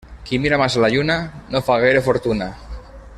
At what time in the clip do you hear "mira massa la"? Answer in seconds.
0.45-0.89